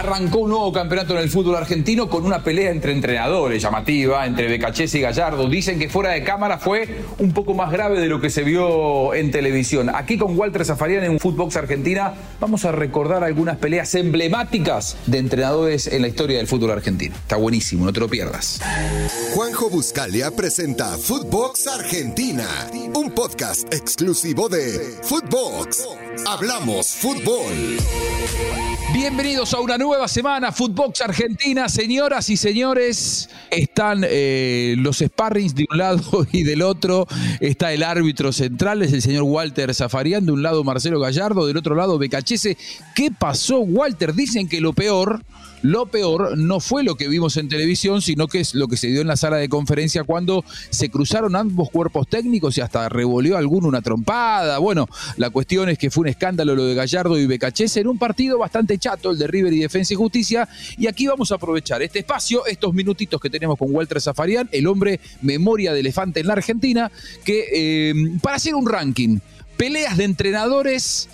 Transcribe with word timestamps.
Arrancó 0.00 0.38
un 0.38 0.48
nuevo 0.48 0.72
campeonato 0.72 1.12
en 1.12 1.18
el 1.18 1.28
fútbol 1.28 1.56
argentino 1.56 2.08
con 2.08 2.24
una 2.24 2.42
pelea 2.42 2.70
entre 2.70 2.92
entrenadores 2.92 3.62
llamativa, 3.62 4.24
entre 4.24 4.48
Becachese 4.48 4.96
y 4.96 5.02
Gallardo. 5.02 5.46
Dicen 5.46 5.78
que 5.78 5.90
fuera 5.90 6.12
de 6.12 6.24
cámara 6.24 6.56
fue 6.56 7.02
un 7.18 7.32
poco 7.34 7.52
más 7.52 7.70
grave 7.70 8.00
de 8.00 8.06
lo 8.06 8.18
que 8.18 8.30
se 8.30 8.42
vio 8.42 9.12
en 9.12 9.30
televisión. 9.30 9.90
Aquí 9.94 10.16
con 10.16 10.38
Walter 10.38 10.64
Zafarian 10.64 11.04
en 11.04 11.20
Footbox 11.20 11.56
Argentina 11.56 12.14
vamos 12.40 12.64
a 12.64 12.72
recordar 12.72 13.24
algunas 13.24 13.58
peleas 13.58 13.94
emblemáticas 13.94 14.96
de 15.04 15.18
entrenadores 15.18 15.86
en 15.86 16.00
la 16.00 16.08
historia 16.08 16.38
del 16.38 16.46
fútbol 16.46 16.70
argentino. 16.70 17.14
Está 17.16 17.36
buenísimo, 17.36 17.84
no 17.84 17.92
te 17.92 18.00
lo 18.00 18.08
pierdas. 18.08 18.58
Juanjo 19.34 19.68
Buscalia 19.68 20.30
presenta 20.30 20.96
Footbox 20.96 21.66
Argentina, 21.66 22.48
un 22.94 23.10
podcast 23.10 23.70
exclusivo 23.74 24.48
de 24.48 24.96
Footbox. 25.02 25.86
Hablamos 26.26 26.88
fútbol. 26.88 27.76
Bienvenidos 28.92 29.54
a 29.54 29.60
una 29.60 29.78
nueva 29.78 29.89
semana, 30.08 30.52
Footbox 30.52 31.00
Argentina. 31.02 31.68
Señoras 31.68 32.30
y 32.30 32.36
señores, 32.36 33.28
están 33.50 34.04
eh, 34.04 34.74
los 34.78 34.98
sparrings 34.98 35.54
de 35.54 35.66
un 35.70 35.78
lado 35.78 36.26
y 36.32 36.42
del 36.42 36.62
otro. 36.62 37.06
Está 37.40 37.72
el 37.72 37.82
árbitro 37.82 38.32
central, 38.32 38.82
es 38.82 38.92
el 38.92 39.02
señor 39.02 39.24
Walter 39.24 39.74
Zafarian. 39.74 40.24
De 40.24 40.32
un 40.32 40.42
lado 40.42 40.64
Marcelo 40.64 41.00
Gallardo, 41.00 41.46
del 41.46 41.56
otro 41.56 41.74
lado 41.74 41.98
Becachese. 41.98 42.56
¿Qué 42.94 43.10
pasó, 43.10 43.60
Walter? 43.60 44.14
Dicen 44.14 44.48
que 44.48 44.60
lo 44.60 44.72
peor 44.72 45.22
lo 45.62 45.86
peor 45.86 46.36
no 46.38 46.60
fue 46.60 46.82
lo 46.82 46.96
que 46.96 47.08
vimos 47.08 47.36
en 47.36 47.48
televisión, 47.48 48.02
sino 48.02 48.28
que 48.28 48.40
es 48.40 48.54
lo 48.54 48.68
que 48.68 48.76
se 48.76 48.88
dio 48.88 49.00
en 49.00 49.06
la 49.06 49.16
sala 49.16 49.36
de 49.36 49.48
conferencia 49.48 50.04
cuando 50.04 50.44
se 50.70 50.90
cruzaron 50.90 51.36
ambos 51.36 51.70
cuerpos 51.70 52.08
técnicos 52.08 52.56
y 52.58 52.60
hasta 52.60 52.88
revolvió 52.88 53.36
alguno 53.36 53.68
una 53.68 53.82
trompada. 53.82 54.58
Bueno, 54.58 54.88
la 55.16 55.30
cuestión 55.30 55.68
es 55.68 55.78
que 55.78 55.90
fue 55.90 56.02
un 56.02 56.08
escándalo 56.08 56.54
lo 56.54 56.64
de 56.64 56.74
Gallardo 56.74 57.18
y 57.18 57.26
Becachese 57.26 57.80
en 57.80 57.88
un 57.88 57.98
partido 57.98 58.38
bastante 58.38 58.78
chato, 58.78 59.10
el 59.10 59.18
de 59.18 59.26
River 59.26 59.52
y 59.52 59.60
Defensa 59.60 59.94
y 59.94 59.96
Justicia. 59.96 60.48
Y 60.78 60.86
aquí 60.86 61.06
vamos 61.06 61.32
a 61.32 61.36
aprovechar 61.36 61.82
este 61.82 62.00
espacio, 62.00 62.46
estos 62.46 62.72
minutitos 62.74 63.20
que 63.20 63.30
tenemos 63.30 63.58
con 63.58 63.74
Walter 63.74 64.00
Zafarian, 64.00 64.48
el 64.52 64.66
hombre 64.66 65.00
memoria 65.22 65.72
de 65.72 65.80
elefante 65.80 66.20
en 66.20 66.26
la 66.26 66.34
Argentina, 66.34 66.90
que 67.24 67.44
eh, 67.52 67.94
para 68.22 68.36
hacer 68.36 68.54
un 68.54 68.66
ranking, 68.66 69.18
peleas 69.56 69.96
de 69.96 70.04
entrenadores 70.04 71.08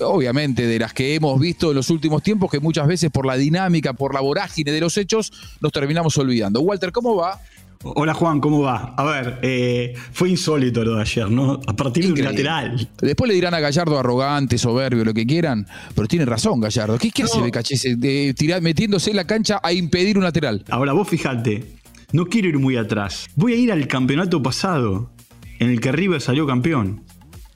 obviamente 0.00 0.66
de 0.66 0.78
las 0.78 0.92
que 0.92 1.14
hemos 1.14 1.38
visto 1.40 1.70
en 1.70 1.76
los 1.76 1.90
últimos 1.90 2.22
tiempos, 2.22 2.50
que 2.50 2.60
muchas 2.60 2.86
veces 2.86 3.10
por 3.10 3.26
la 3.26 3.36
dinámica, 3.36 3.92
por 3.92 4.14
la 4.14 4.20
vorágine 4.20 4.72
de 4.72 4.80
los 4.80 4.96
hechos, 4.96 5.32
nos 5.60 5.72
terminamos 5.72 6.16
olvidando. 6.18 6.60
Walter, 6.60 6.92
¿cómo 6.92 7.16
va? 7.16 7.40
Hola 7.84 8.14
Juan, 8.14 8.40
¿cómo 8.40 8.60
va? 8.60 8.94
A 8.96 9.04
ver, 9.04 9.40
eh, 9.42 9.94
fue 10.12 10.30
insólito 10.30 10.84
lo 10.84 10.96
de 10.96 11.02
ayer, 11.02 11.28
¿no? 11.28 11.60
A 11.66 11.74
partir 11.74 12.06
de 12.06 12.12
un 12.12 12.24
lateral. 12.24 12.88
Después 13.00 13.28
le 13.28 13.34
dirán 13.34 13.54
a 13.54 13.60
Gallardo 13.60 13.98
arrogante, 13.98 14.56
soberbio, 14.56 15.04
lo 15.04 15.12
que 15.12 15.26
quieran, 15.26 15.66
pero 15.94 16.06
tiene 16.06 16.24
razón 16.24 16.60
Gallardo. 16.60 16.96
¿Qué, 16.98 17.10
qué 17.10 17.24
hace 17.24 17.40
Becachese 17.40 17.96
de 17.96 18.34
tirar, 18.34 18.62
metiéndose 18.62 19.10
en 19.10 19.16
la 19.16 19.26
cancha 19.26 19.58
a 19.62 19.72
impedir 19.72 20.16
un 20.16 20.22
lateral? 20.22 20.64
Ahora 20.70 20.92
vos 20.92 21.08
fijate, 21.08 21.72
no 22.12 22.26
quiero 22.26 22.48
ir 22.48 22.58
muy 22.58 22.76
atrás. 22.76 23.26
Voy 23.34 23.54
a 23.54 23.56
ir 23.56 23.72
al 23.72 23.88
campeonato 23.88 24.40
pasado, 24.40 25.10
en 25.58 25.70
el 25.70 25.80
que 25.80 25.90
River 25.90 26.20
salió 26.20 26.46
campeón. 26.46 27.01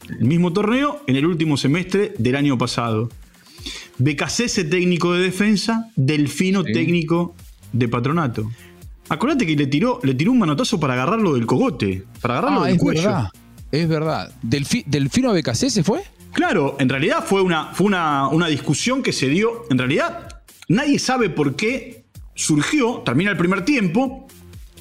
El 0.08 0.26
mismo 0.26 0.52
torneo 0.52 1.02
en 1.06 1.16
el 1.16 1.26
último 1.26 1.56
semestre 1.56 2.14
del 2.18 2.36
año 2.36 2.56
pasado. 2.58 3.08
Becasese 3.98 4.64
técnico 4.64 5.12
de 5.14 5.22
defensa, 5.22 5.90
Delfino 5.96 6.64
técnico 6.64 7.34
de 7.72 7.88
patronato. 7.88 8.50
Acordate 9.08 9.46
que 9.46 9.56
le 9.56 9.66
tiró, 9.66 10.00
le 10.02 10.14
tiró 10.14 10.32
un 10.32 10.38
manotazo 10.38 10.80
para 10.80 10.94
agarrarlo 10.94 11.34
del 11.34 11.46
cogote, 11.46 12.04
para 12.20 12.38
agarrarlo 12.38 12.62
ah, 12.62 12.66
del 12.66 12.76
es 12.76 12.82
cuello. 12.82 13.02
Verdad, 13.02 13.28
es 13.72 13.88
verdad. 13.88 14.34
¿Delfino 14.42 15.30
a 15.30 15.32
Becasese 15.32 15.82
fue? 15.82 16.02
Claro, 16.32 16.76
en 16.78 16.88
realidad 16.88 17.24
fue, 17.24 17.40
una, 17.40 17.72
fue 17.72 17.86
una, 17.86 18.28
una 18.28 18.48
discusión 18.48 19.02
que 19.02 19.12
se 19.12 19.28
dio. 19.28 19.64
En 19.70 19.78
realidad, 19.78 20.42
nadie 20.68 20.98
sabe 20.98 21.30
por 21.30 21.56
qué 21.56 22.04
surgió, 22.34 23.02
termina 23.04 23.30
el 23.30 23.36
primer 23.36 23.64
tiempo, 23.64 24.26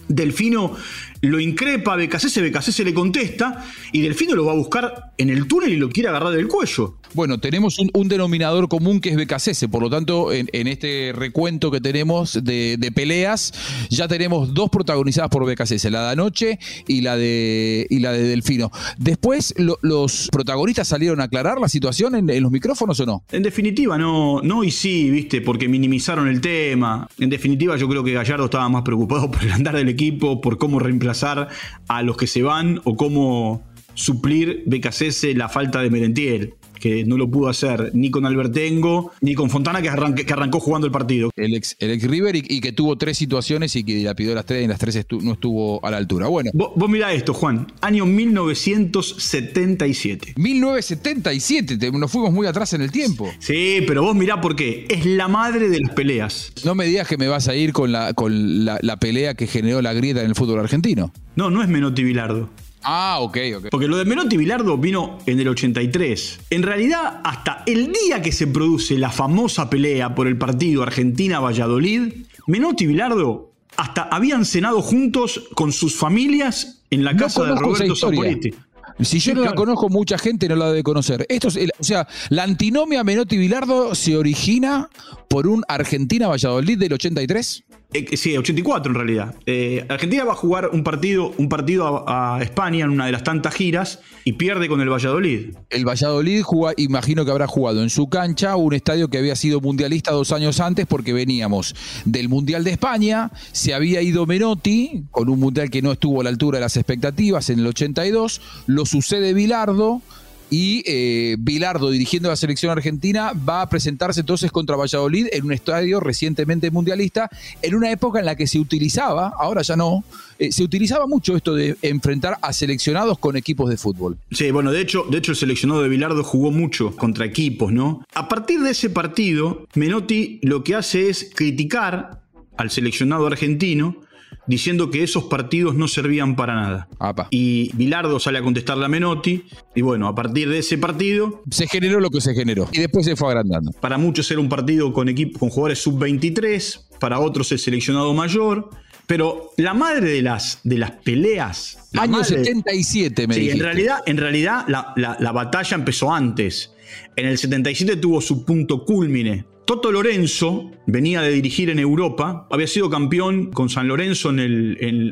Delfino 0.07 0.75
lo 1.21 1.39
increpa 1.39 1.93
a 1.93 1.95
Becasese, 1.95 2.41
Becasese 2.41 2.83
le 2.83 2.93
contesta 2.93 3.65
y 3.91 4.01
Delfino 4.01 4.35
lo 4.35 4.45
va 4.45 4.51
a 4.51 4.55
buscar 4.55 5.11
en 5.17 5.29
el 5.29 5.47
túnel 5.47 5.73
y 5.73 5.77
lo 5.77 5.89
quiere 5.89 6.09
agarrar 6.09 6.33
del 6.33 6.47
cuello. 6.47 6.97
Bueno, 7.13 7.39
tenemos 7.39 7.79
un, 7.79 8.07
denominador 8.09 8.67
común 8.67 8.99
que 8.99 9.09
es 9.09 9.15
Becasese, 9.15 9.69
por 9.69 9.81
lo 9.81 9.89
tanto, 9.89 10.33
en, 10.33 10.49
este 10.67 11.13
recuento 11.15 11.71
que 11.71 11.79
tenemos 11.79 12.43
de, 12.43 12.91
peleas, 12.93 13.53
ya 13.89 14.07
tenemos 14.07 14.53
dos 14.53 14.69
protagonizadas 14.69 15.29
por 15.29 15.45
Becasese, 15.45 15.89
la 15.89 16.07
de 16.07 16.11
anoche 16.11 16.59
y 16.87 17.01
la 17.01 17.15
de, 17.15 17.87
y 17.89 17.99
la 17.99 18.11
de 18.11 18.23
Delfino. 18.23 18.69
Después, 18.97 19.53
¿los 19.57 20.29
protagonistas 20.31 20.89
salieron 20.89 21.21
a 21.21 21.25
aclarar 21.25 21.59
la 21.59 21.69
situación 21.69 22.15
en, 22.15 22.43
los 22.43 22.51
micrófonos 22.51 22.99
o 22.99 23.05
no? 23.05 23.23
En 23.31 23.43
definitiva, 23.43 23.97
no, 23.97 24.41
no 24.41 24.63
y 24.63 24.71
sí, 24.71 25.09
viste, 25.09 25.41
porque 25.41 25.69
minimizaron 25.69 26.27
el 26.27 26.41
tema. 26.41 27.07
En 27.17 27.29
definitiva, 27.29 27.77
yo 27.77 27.87
creo 27.87 28.03
que 28.03 28.11
Gallardo 28.11 28.45
estaba 28.45 28.67
más 28.67 28.83
preocupado 28.83 29.31
por 29.31 29.41
el 29.43 29.51
andar 29.53 29.77
del 29.77 29.87
equipo, 29.87 30.41
por 30.41 30.57
cómo 30.57 30.79
reemplazar 30.79 31.14
a 31.23 32.01
los 32.03 32.17
que 32.17 32.27
se 32.27 32.41
van 32.41 32.81
o 32.83 32.95
cómo 32.95 33.63
suplir 33.93 34.63
Becasese 34.65 35.33
la 35.33 35.49
falta 35.49 35.81
de 35.81 35.89
Merentiel 35.89 36.53
que 36.85 37.03
no 37.03 37.17
lo 37.17 37.27
pudo 37.27 37.49
hacer 37.49 37.89
ni 37.95 38.11
con 38.11 38.27
Albertengo 38.27 39.11
ni 39.19 39.33
con 39.33 39.49
Fontana, 39.49 39.81
que, 39.81 39.89
que 40.23 40.33
arrancó 40.33 40.59
jugando 40.59 40.85
el 40.85 40.91
partido. 40.91 41.31
El 41.35 41.55
ex, 41.55 41.75
el 41.79 41.89
ex 41.89 42.03
River 42.03 42.35
y, 42.35 42.61
que 42.61 42.73
tuvo 42.73 42.95
tres 42.95 43.17
situaciones 43.17 43.75
y 43.75 43.83
que 43.83 44.03
la 44.03 44.13
pidió 44.13 44.35
las 44.35 44.45
tres 44.45 44.63
y 44.63 44.67
las 44.67 44.77
tres 44.77 45.03
no 45.23 45.33
estuvo 45.33 45.83
a 45.83 45.89
la 45.89 45.97
altura. 45.97 46.27
Bueno. 46.27 46.51
Vos, 46.53 46.73
vos 46.75 46.87
mirá 46.87 47.11
esto, 47.11 47.33
Juan. 47.33 47.65
Año 47.81 48.05
1977. 48.05 50.35
1977, 50.37 51.91
nos 51.91 52.11
fuimos 52.11 52.31
muy 52.31 52.45
atrás 52.45 52.73
en 52.73 52.83
el 52.83 52.91
tiempo. 52.91 53.31
Sí, 53.39 53.79
pero 53.87 54.03
vos 54.03 54.15
mirá 54.15 54.39
por 54.39 54.55
qué. 54.55 54.85
Es 54.87 55.07
la 55.07 55.27
madre 55.27 55.69
de 55.69 55.79
las 55.79 55.89
peleas. 55.89 56.53
No 56.63 56.75
me 56.75 56.85
digas 56.85 57.07
que 57.07 57.17
me 57.17 57.27
vas 57.27 57.47
a 57.47 57.55
ir 57.55 57.73
con 57.73 57.91
la, 57.91 58.13
con 58.13 58.63
la, 58.63 58.77
la 58.83 58.97
pelea 58.97 59.33
que 59.33 59.47
generó 59.47 59.81
la 59.81 59.93
grieta 59.93 60.21
en 60.21 60.27
el 60.27 60.35
fútbol 60.35 60.59
argentino. 60.59 61.11
No, 61.35 61.49
no 61.49 61.63
es 61.63 61.67
Menotti 61.67 62.03
Bilardo. 62.03 62.51
Ah, 62.85 63.17
ok, 63.19 63.37
ok. 63.57 63.65
Porque 63.71 63.87
lo 63.87 63.97
de 63.97 64.05
Menotti 64.05 64.37
Bilardo 64.37 64.77
vino 64.77 65.17
en 65.25 65.39
el 65.39 65.47
83. 65.47 66.39
En 66.51 66.63
realidad, 66.63 67.21
hasta 67.23 67.63
el 67.65 67.91
día 67.91 68.21
que 68.21 68.31
se 68.31 68.47
produce 68.47 68.97
la 68.97 69.09
famosa 69.09 69.69
pelea 69.69 70.13
por 70.13 70.27
el 70.27 70.37
partido 70.37 70.83
Argentina-Valladolid, 70.83 72.13
Menotti 72.47 72.83
y 72.83 72.87
Bilardo 72.87 73.51
hasta 73.77 74.03
habían 74.03 74.45
cenado 74.45 74.81
juntos 74.81 75.49
con 75.53 75.71
sus 75.73 75.95
familias 75.95 76.81
en 76.89 77.03
la 77.03 77.15
casa 77.15 77.43
de 77.43 77.55
Roberto 77.55 77.95
Zaporetti. 77.95 78.53
Si 79.01 79.19
yo 79.19 79.33
no 79.33 79.43
la 79.43 79.53
conozco, 79.53 79.89
mucha 79.89 80.17
gente 80.17 80.47
no 80.47 80.55
la 80.55 80.69
debe 80.69 80.81
conocer. 80.81 81.25
Esto 81.27 81.49
es, 81.49 81.57
o 81.77 81.83
sea, 81.83 82.07
la 82.29 82.43
antinomia 82.43 83.03
Menotti 83.03 83.37
Bilardo 83.37 83.93
se 83.93 84.15
origina 84.15 84.89
por 85.27 85.47
un 85.47 85.63
Argentina-Valladolid 85.67 86.79
del 86.79 86.93
83. 86.93 87.64
Eh, 87.93 88.17
sí, 88.17 88.37
84 88.37 88.91
en 88.91 88.95
realidad. 88.95 89.35
Eh, 89.45 89.85
Argentina 89.89 90.23
va 90.25 90.33
a 90.33 90.35
jugar 90.35 90.69
un 90.73 90.83
partido, 90.83 91.33
un 91.37 91.49
partido 91.49 92.03
a, 92.07 92.39
España 92.41 92.85
en 92.85 92.91
una 92.91 93.05
de 93.05 93.11
las 93.11 93.23
tantas 93.23 93.53
giras 93.53 93.99
y 94.23 94.33
pierde 94.33 94.67
con 94.67 94.81
el 94.81 94.89
Valladolid. 94.89 95.55
El 95.69 95.87
Valladolid, 95.87 96.43
imagino 96.77 97.25
que 97.25 97.31
habrá 97.31 97.47
jugado 97.47 97.81
en 97.81 97.89
su 97.89 98.07
cancha 98.07 98.55
un 98.55 98.73
estadio 98.73 99.09
que 99.09 99.17
había 99.17 99.35
sido 99.35 99.61
mundialista 99.61 100.11
dos 100.11 100.31
años 100.31 100.59
antes 100.59 100.85
porque 100.85 101.13
veníamos 101.13 101.75
del 102.05 102.29
Mundial 102.29 102.63
de 102.63 102.71
España, 102.71 103.31
se 103.51 103.73
había 103.73 104.01
ido 104.01 104.25
Menotti 104.25 105.05
con 105.11 105.29
un 105.29 105.39
mundial 105.39 105.69
que 105.69 105.81
no 105.81 105.91
estuvo 105.91 106.21
a 106.21 106.23
la 106.23 106.29
altura 106.29 106.57
de 106.57 106.61
las 106.61 106.77
expectativas 106.77 107.49
en 107.49 107.59
el 107.59 107.67
82, 107.67 108.41
lo 108.67 108.85
sucede 108.85 109.33
Bilardo 109.33 110.01
y 110.49 110.83
eh, 110.85 111.35
Bilardo, 111.39 111.89
dirigiendo 111.89 112.29
la 112.29 112.35
selección 112.35 112.71
argentina, 112.71 113.33
va 113.33 113.61
a 113.61 113.69
presentarse 113.69 114.19
entonces 114.19 114.51
contra 114.51 114.75
Valladolid 114.75 115.27
en 115.31 115.45
un 115.45 115.53
estadio 115.53 115.99
recientemente 115.99 116.71
mundialista, 116.71 117.29
en 117.61 117.75
una 117.75 117.91
época 117.91 118.19
en 118.19 118.25
la 118.25 118.35
que 118.35 118.47
se 118.47 118.59
utilizaba, 118.59 119.33
ahora 119.37 119.61
ya 119.61 119.75
no, 119.75 120.03
eh, 120.37 120.51
se 120.51 120.63
utilizaba 120.63 121.07
mucho 121.07 121.35
esto 121.35 121.53
de 121.55 121.77
enfrentar 121.81 122.37
a 122.41 122.53
seleccionados 122.53 123.17
con 123.17 123.37
equipos 123.37 123.69
de 123.69 123.77
fútbol. 123.77 124.17
Sí, 124.31 124.51
bueno, 124.51 124.71
de 124.71 124.81
hecho, 124.81 125.05
de 125.09 125.17
hecho 125.17 125.31
el 125.31 125.37
seleccionado 125.37 125.81
de 125.81 125.89
Bilardo 125.89 126.23
jugó 126.23 126.51
mucho 126.51 126.95
contra 126.95 127.25
equipos, 127.25 127.71
¿no? 127.71 128.05
A 128.13 128.27
partir 128.27 128.61
de 128.61 128.71
ese 128.71 128.89
partido, 128.89 129.67
Menotti 129.75 130.39
lo 130.43 130.63
que 130.63 130.75
hace 130.75 131.09
es 131.09 131.31
criticar 131.33 132.21
al 132.57 132.69
seleccionado 132.69 133.27
argentino 133.27 134.04
diciendo 134.47 134.89
que 134.89 135.03
esos 135.03 135.25
partidos 135.25 135.75
no 135.75 135.87
servían 135.87 136.35
para 136.35 136.55
nada. 136.55 136.87
Y 137.29 137.71
Bilardo 137.75 138.19
sale 138.19 138.39
a 138.39 138.41
contestarle 138.41 138.85
a 138.85 138.87
Menotti, 138.87 139.45
y 139.75 139.81
bueno, 139.81 140.07
a 140.07 140.15
partir 140.15 140.49
de 140.49 140.59
ese 140.59 140.77
partido... 140.77 141.43
Se 141.49 141.67
generó 141.67 141.99
lo 141.99 142.09
que 142.09 142.21
se 142.21 142.33
generó, 142.33 142.67
y 142.71 142.79
después 142.79 143.05
se 143.05 143.15
fue 143.15 143.29
agrandando. 143.29 143.71
Para 143.73 143.97
muchos 143.97 144.29
era 144.31 144.39
un 144.39 144.49
partido 144.49 144.93
con, 144.93 145.09
equipo, 145.09 145.39
con 145.39 145.49
jugadores 145.49 145.79
sub-23, 145.79 146.99
para 146.99 147.19
otros 147.19 147.51
el 147.51 147.59
seleccionado 147.59 148.13
mayor, 148.13 148.69
pero 149.07 149.51
la 149.57 149.73
madre 149.73 150.09
de 150.09 150.21
las, 150.21 150.59
de 150.63 150.77
las 150.77 150.91
peleas... 150.91 151.89
Año 151.97 152.23
77, 152.23 153.27
me 153.27 153.35
Sí, 153.35 153.49
en 153.49 153.59
realidad, 153.59 153.99
en 154.05 154.17
realidad 154.17 154.65
la, 154.67 154.93
la 154.95 155.31
batalla 155.31 155.75
empezó 155.75 156.13
antes. 156.13 156.71
En 157.15 157.25
el 157.27 157.37
77 157.37 157.97
tuvo 157.97 158.21
su 158.21 158.45
punto 158.45 158.83
culmine 158.83 159.45
Toto 159.65 159.91
Lorenzo 159.91 160.71
venía 160.85 161.21
de 161.21 161.31
dirigir 161.31 161.71
en 161.71 161.79
Europa, 161.79 162.47
había 162.51 162.67
sido 162.67 162.87
campeón 162.87 163.51
con 163.51 163.67
San 163.67 163.87
Lorenzo 163.87 164.31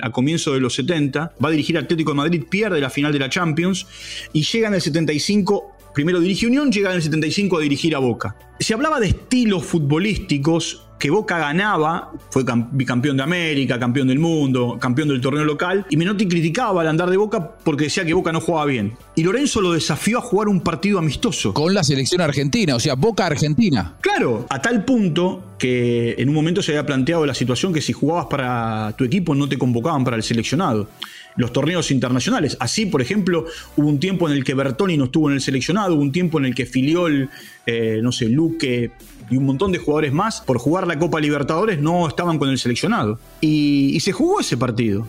a 0.02 0.12
comienzo 0.12 0.54
de 0.54 0.60
los 0.60 0.76
70, 0.76 1.34
va 1.44 1.48
a 1.48 1.52
dirigir 1.52 1.76
Atlético 1.76 2.12
de 2.12 2.18
Madrid, 2.18 2.44
pierde 2.48 2.80
la 2.80 2.92
final 2.92 3.12
de 3.12 3.18
la 3.18 3.30
Champions 3.30 3.88
y 4.32 4.44
llega 4.44 4.68
en 4.68 4.76
el 4.76 4.82
75 4.82 5.72
primero 5.94 6.20
dirige 6.20 6.48
Unión, 6.48 6.72
llega 6.72 6.90
en 6.90 6.98
el 6.98 7.02
75 7.02 7.58
a 7.58 7.62
dirigir 7.62 7.96
a 7.96 8.00
Boca. 8.00 8.36
Se 8.60 8.74
hablaba 8.74 9.00
de 9.00 9.08
estilos 9.08 9.66
futbolísticos 9.66 10.88
que 11.04 11.10
Boca 11.10 11.38
ganaba, 11.38 12.14
fue 12.30 12.46
bicampeón 12.72 13.18
de 13.18 13.24
América, 13.24 13.78
campeón 13.78 14.08
del 14.08 14.20
mundo, 14.20 14.78
campeón 14.80 15.10
del 15.10 15.20
torneo 15.20 15.44
local, 15.44 15.86
y 15.90 15.98
Menotti 15.98 16.30
criticaba 16.30 16.80
al 16.80 16.88
andar 16.88 17.10
de 17.10 17.18
Boca 17.18 17.56
porque 17.62 17.84
decía 17.84 18.06
que 18.06 18.14
Boca 18.14 18.32
no 18.32 18.40
jugaba 18.40 18.68
bien. 18.68 18.96
Y 19.14 19.24
Lorenzo 19.24 19.60
lo 19.60 19.74
desafió 19.74 20.20
a 20.20 20.22
jugar 20.22 20.48
un 20.48 20.62
partido 20.62 21.00
amistoso. 21.00 21.54
Con 21.54 21.74
la 21.74 21.84
selección 21.84 22.22
argentina, 22.22 22.78
o 22.78 22.80
sea, 22.80 22.96
Boca 22.96 23.26
Argentina. 23.26 23.96
Claro, 24.00 24.46
a 24.50 24.62
tal 24.62 24.86
punto 24.86 25.56
que 25.60 26.16
en 26.18 26.30
un 26.30 26.36
momento 26.36 26.62
se 26.62 26.72
había 26.72 26.86
planteado 26.86 27.26
la 27.26 27.34
situación 27.34 27.74
que 27.74 27.82
si 27.82 27.92
jugabas 27.92 28.28
para 28.28 28.94
tu 28.98 29.04
equipo 29.04 29.36
no 29.36 29.50
te 29.50 29.58
convocaban 29.58 30.06
para 30.06 30.16
el 30.16 30.24
seleccionado 30.24 30.88
los 31.36 31.54
torneos 31.54 31.92
internacionales. 31.92 32.58
Así, 32.60 32.86
por 32.86 33.02
ejemplo, 33.02 33.46
hubo 33.76 33.88
un 33.88 34.00
tiempo 34.00 34.30
en 34.30 34.36
el 34.36 34.44
que 34.44 34.54
Bertoni 34.54 34.98
no 34.98 35.06
estuvo 35.06 35.30
en 35.30 35.36
el 35.36 35.42
seleccionado, 35.42 35.96
hubo 35.96 36.02
un 36.02 36.12
tiempo 36.12 36.40
en 36.40 36.46
el 36.46 36.56
que 36.56 36.66
Filiol, 36.66 37.30
eh, 37.66 38.00
no 38.02 38.12
sé, 38.12 38.30
Luque 38.30 38.92
y 39.30 39.38
un 39.38 39.46
montón 39.46 39.72
de 39.72 39.80
jugadores 39.80 40.14
más, 40.14 40.42
por 40.42 40.58
jugar 40.58 40.86
la 40.88 41.00
Copa 41.00 41.20
Libertadores, 41.20 41.80
no 41.80 42.08
estaban 42.08 42.38
con 42.38 42.50
el 42.50 42.58
seleccionado. 42.58 43.20
Y, 43.42 44.00
se 44.02 44.12
jugó 44.12 44.42
ese 44.42 44.58
partido. 44.58 45.08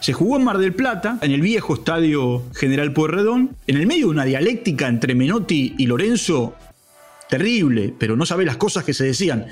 Se 0.00 0.12
jugó 0.12 0.36
en 0.36 0.44
Mar 0.44 0.58
del 0.58 0.74
Plata, 0.74 1.18
en 1.22 1.32
el 1.32 1.40
viejo 1.40 1.74
estadio 1.74 2.42
General 2.54 2.92
Pueyrredón, 2.92 3.56
en 3.66 3.76
el 3.76 3.86
medio 3.86 4.06
de 4.06 4.12
una 4.12 4.24
dialéctica 4.24 4.86
entre 4.86 5.14
Menotti 5.14 5.74
y 5.78 5.86
Lorenzo 5.86 6.54
terrible, 7.28 7.94
pero 7.98 8.16
no 8.16 8.26
sabe 8.26 8.44
las 8.44 8.56
cosas 8.56 8.84
que 8.84 8.94
se 8.94 9.04
decían. 9.04 9.46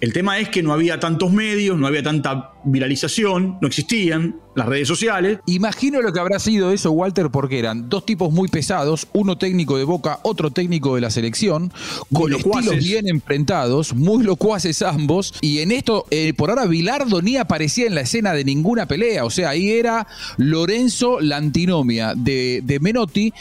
El 0.00 0.12
tema 0.12 0.38
es 0.38 0.48
que 0.48 0.62
no 0.62 0.72
había 0.72 0.98
tantos 0.98 1.32
medios, 1.32 1.78
no 1.78 1.86
había 1.86 2.02
tanta 2.02 2.52
viralización, 2.64 3.58
no 3.60 3.68
existían 3.68 4.36
las 4.54 4.66
redes 4.66 4.88
sociales. 4.88 5.38
Imagino 5.46 6.02
lo 6.02 6.12
que 6.12 6.20
habrá 6.20 6.38
sido 6.38 6.72
eso, 6.72 6.90
Walter, 6.90 7.30
porque 7.30 7.58
eran 7.58 7.88
dos 7.88 8.04
tipos 8.04 8.32
muy 8.32 8.48
pesados, 8.48 9.06
uno 9.12 9.38
técnico 9.38 9.78
de 9.78 9.84
Boca, 9.84 10.18
otro 10.22 10.50
técnico 10.50 10.94
de 10.96 11.00
la 11.00 11.10
selección, 11.10 11.72
con 12.12 12.32
estilos 12.32 12.76
bien 12.78 13.08
enfrentados, 13.08 13.94
muy 13.94 14.24
locuaces 14.24 14.82
ambos, 14.82 15.34
y 15.40 15.60
en 15.60 15.72
esto, 15.72 16.06
eh, 16.10 16.34
por 16.34 16.50
ahora, 16.50 16.66
Bilardo 16.66 17.22
ni 17.22 17.36
aparecía 17.36 17.86
en 17.86 17.94
la 17.94 18.02
escena 18.02 18.32
de 18.32 18.44
ninguna 18.44 18.86
pelea, 18.86 19.24
o 19.24 19.30
sea, 19.30 19.50
ahí 19.50 19.70
era 19.70 20.06
Lorenzo 20.36 21.20
la 21.20 21.36
antinomia 21.36 22.14
de, 22.16 22.60
de 22.64 22.80
Menotti, 22.80 23.32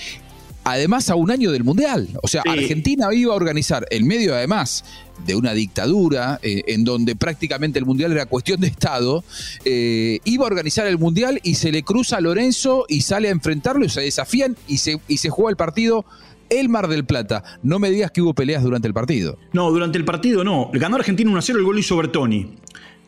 además 0.64 1.10
a 1.10 1.16
un 1.16 1.32
año 1.32 1.52
del 1.52 1.64
Mundial. 1.64 2.08
O 2.22 2.28
sea, 2.28 2.44
Argentina 2.48 3.08
iba 3.14 3.34
a 3.34 3.36
organizar, 3.36 3.86
en 3.90 4.08
medio 4.08 4.36
además 4.36 4.84
de 5.26 5.36
una 5.36 5.54
dictadura, 5.54 6.40
eh, 6.42 6.64
en 6.68 6.84
donde 6.84 7.16
prácticamente 7.16 7.80
el 7.80 7.86
Mundial 7.86 8.12
era 8.12 8.26
cuestión 8.26 8.60
de 8.60 8.68
Estado, 8.68 9.24
eh, 9.66 10.20
iba 10.26 10.44
a 10.44 10.48
organizar 10.48 10.88
el 10.88 10.98
Mundial 10.98 11.40
y 11.44 11.56
se 11.56 11.72
le 11.72 11.84
cruza 11.84 12.18
a 12.18 12.22
Lorenzo 12.22 12.86
y 12.88 13.02
sale 13.02 13.28
a 13.28 13.32
enfrentarlo 13.32 13.86
y 13.86 13.90
se 13.90 14.02
desafían 14.02 14.56
y 14.68 14.78
se, 14.78 15.00
y 15.08 15.18
se 15.18 15.30
juega 15.30 15.52
el 15.52 15.58
partido. 15.58 16.06
El 16.50 16.68
Mar 16.68 16.90
del 16.90 17.06
Plata. 17.06 17.46
No 17.64 17.80
me 17.80 17.90
digas 17.90 18.12
que 18.12 18.22
hubo 18.22 18.34
peleas 18.34 18.62
durante 18.62 18.86
el 18.86 18.94
partido. 18.94 19.38
No, 19.54 19.72
durante 19.72 19.98
el 19.98 20.04
partido 20.04 20.44
no. 20.44 20.70
Ganó 20.74 20.98
Argentina 20.98 21.32
1-0, 21.32 21.56
el 21.56 21.64
gol 21.64 21.80
hizo 21.80 21.96
Bertoni. 21.96 22.58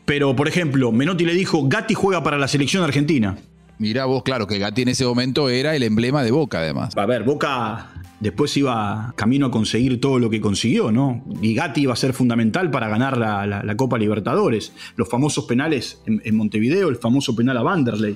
Pero, 0.05 0.33
por 0.33 0.47
ejemplo, 0.47 0.93
Menotti 0.93 1.25
le 1.25 1.33
dijo, 1.33 1.67
Gatti 1.67 1.93
juega 1.93 2.23
para 2.23 2.37
la 2.37 2.47
selección 2.47 2.83
argentina. 2.83 3.37
Mirá 3.83 4.05
vos, 4.05 4.23
claro, 4.23 4.47
que 4.47 4.59
Gatti 4.59 4.83
en 4.83 4.87
ese 4.87 5.03
momento 5.03 5.49
era 5.49 5.75
el 5.75 5.83
emblema 5.83 6.23
de 6.23 6.31
Boca, 6.31 6.59
además. 6.59 6.95
A 6.95 7.05
ver, 7.05 7.23
Boca 7.23 7.89
después 8.21 8.55
iba 8.55 9.11
camino 9.17 9.47
a 9.47 9.51
conseguir 9.51 9.99
todo 9.99 10.19
lo 10.19 10.29
que 10.29 10.39
consiguió, 10.39 10.89
¿no? 10.89 11.21
Y 11.41 11.53
Gatti 11.53 11.81
iba 11.81 11.91
a 11.91 11.97
ser 11.97 12.13
fundamental 12.13 12.71
para 12.71 12.87
ganar 12.87 13.17
la, 13.17 13.75
Copa 13.75 13.97
Libertadores. 13.97 14.71
Los 14.95 15.09
famosos 15.09 15.43
penales 15.43 16.01
en, 16.05 16.33
Montevideo, 16.33 16.87
el 16.87 16.95
famoso 16.95 17.35
penal 17.35 17.57
a 17.57 17.61
Vanderlei. 17.61 18.15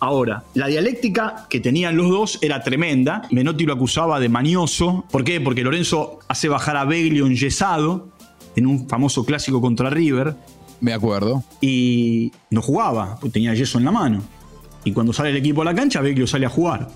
Ahora, 0.00 0.44
la 0.52 0.66
dialéctica 0.66 1.46
que 1.48 1.60
tenían 1.60 1.96
los 1.96 2.10
dos 2.10 2.38
era 2.42 2.62
tremenda. 2.62 3.22
Menotti 3.30 3.64
lo 3.64 3.72
acusaba 3.72 4.20
de 4.20 4.28
manioso. 4.28 5.06
¿Por 5.10 5.24
qué? 5.24 5.40
Porque 5.40 5.62
Lorenzo 5.62 6.18
hace 6.28 6.50
bajar 6.50 6.76
a 6.76 6.84
Beglio 6.84 7.24
enyesado 7.24 8.10
en 8.54 8.66
un 8.66 8.86
famoso 8.86 9.24
clásico 9.24 9.62
contra 9.62 9.88
River. 9.88 10.36
Me 10.82 10.92
acuerdo. 10.92 11.42
Y 11.62 12.32
no 12.50 12.60
jugaba, 12.60 13.16
porque 13.18 13.32
tenía 13.32 13.54
yeso 13.54 13.78
en 13.78 13.86
la 13.86 13.92
mano. 13.92 14.35
Y 14.86 14.92
cuando 14.92 15.12
sale 15.12 15.30
el 15.30 15.36
equipo 15.36 15.62
a 15.62 15.64
la 15.64 15.74
cancha, 15.74 16.00
Beglio 16.00 16.28
sale 16.28 16.46
a 16.46 16.48
jugar. 16.48 16.88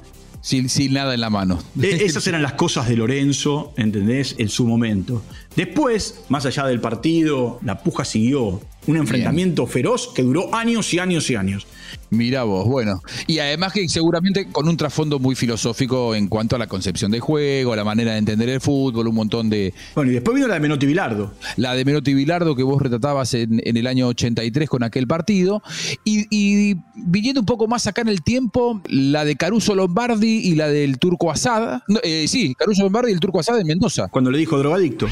Sin, 0.42 0.68
sin, 0.68 0.92
nada 0.92 1.12
en 1.12 1.20
la 1.20 1.28
mano. 1.28 1.58
E, 1.82 2.04
esas 2.04 2.24
eran 2.28 2.40
las 2.40 2.52
cosas 2.52 2.88
de 2.88 2.96
Lorenzo, 2.96 3.74
¿entendés? 3.76 4.36
En 4.38 4.48
su 4.48 4.64
momento. 4.64 5.24
Después, 5.56 6.22
más 6.28 6.46
allá 6.46 6.66
del 6.66 6.80
partido, 6.80 7.58
la 7.62 7.82
puja 7.82 8.04
siguió. 8.04 8.60
Un 8.86 8.96
enfrentamiento 8.96 9.66
feroz 9.66 10.08
que 10.14 10.22
duró 10.22 10.54
años 10.54 10.92
y 10.94 10.98
años 10.98 11.28
y 11.30 11.36
años. 11.36 11.66
Mira 12.10 12.42
vos, 12.42 12.66
bueno. 12.66 13.02
Y 13.26 13.38
además 13.38 13.72
que 13.72 13.88
seguramente 13.88 14.46
con 14.50 14.68
un 14.68 14.76
trasfondo 14.76 15.18
muy 15.18 15.34
filosófico 15.34 16.14
en 16.14 16.28
cuanto 16.28 16.56
a 16.56 16.58
la 16.58 16.66
concepción 16.66 17.10
del 17.10 17.20
juego, 17.20 17.76
la 17.76 17.84
manera 17.84 18.12
de 18.12 18.18
entender 18.18 18.48
el 18.48 18.60
fútbol, 18.60 19.06
un 19.06 19.14
montón 19.14 19.48
de... 19.48 19.72
Bueno, 19.94 20.10
y 20.10 20.14
después 20.14 20.34
vino 20.34 20.48
la 20.48 20.54
de 20.54 20.60
Menotti 20.60 20.86
Bilardo. 20.86 21.32
La 21.56 21.74
de 21.74 21.84
Menotti 21.84 22.14
Bilardo 22.14 22.56
que 22.56 22.62
vos 22.62 22.82
retratabas 22.82 23.34
en, 23.34 23.60
el 23.62 23.86
año 23.86 24.08
83 24.08 24.68
con 24.68 24.82
aquel 24.82 25.06
partido. 25.06 25.62
Y, 26.04 26.74
viniendo 26.96 27.40
un 27.40 27.46
poco 27.46 27.68
más 27.68 27.86
acá 27.86 28.00
en 28.00 28.08
el 28.08 28.22
tiempo, 28.22 28.80
la 28.88 29.24
de 29.24 29.36
Caruso 29.36 29.74
Lombardi 29.74 30.38
y 30.38 30.54
la 30.54 30.68
del 30.68 30.98
Turco 30.98 31.30
Asad. 31.30 31.82
Eh, 32.02 32.26
sí, 32.26 32.54
Caruso 32.54 32.82
Lombardi 32.82 33.10
y 33.10 33.14
el 33.14 33.20
Turco 33.20 33.40
Asad 33.40 33.60
en 33.60 33.66
Mendoza. 33.66 34.08
Cuando 34.08 34.30
le 34.30 34.38
dijo 34.38 34.58
drogadicto. 34.58 35.06